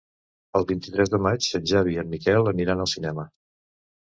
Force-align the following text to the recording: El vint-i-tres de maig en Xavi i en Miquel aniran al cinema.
El 0.59 0.63
vint-i-tres 0.71 1.11
de 1.15 1.19
maig 1.25 1.49
en 1.59 1.67
Xavi 1.73 1.93
i 1.97 2.01
en 2.05 2.09
Miquel 2.15 2.51
aniran 2.53 2.83
al 2.89 2.91
cinema. 2.97 3.29